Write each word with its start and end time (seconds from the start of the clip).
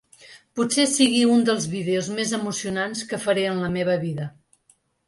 Potser 0.59 0.85
sigui 0.93 1.19
un 1.33 1.45
dels 1.49 1.67
vídeos 1.75 2.09
més 2.17 2.35
emocionants 2.41 3.07
que 3.13 3.25
faré 3.29 3.47
en 3.53 3.65
la 3.67 3.73
meva 3.79 4.03
vida. 4.09 4.33